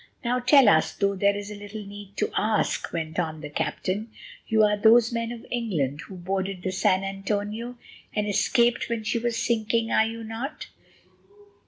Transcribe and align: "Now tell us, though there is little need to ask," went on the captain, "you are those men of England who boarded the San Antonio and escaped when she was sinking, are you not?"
"Now 0.25 0.39
tell 0.39 0.67
us, 0.67 0.95
though 0.95 1.15
there 1.15 1.37
is 1.37 1.51
little 1.51 1.85
need 1.85 2.17
to 2.17 2.31
ask," 2.35 2.91
went 2.91 3.19
on 3.19 3.41
the 3.41 3.51
captain, 3.51 4.09
"you 4.47 4.63
are 4.63 4.75
those 4.75 5.11
men 5.13 5.31
of 5.31 5.45
England 5.51 6.01
who 6.07 6.15
boarded 6.15 6.63
the 6.63 6.71
San 6.71 7.03
Antonio 7.03 7.75
and 8.15 8.27
escaped 8.27 8.89
when 8.89 9.03
she 9.03 9.19
was 9.19 9.37
sinking, 9.37 9.91
are 9.91 10.07
you 10.07 10.23
not?" 10.23 10.65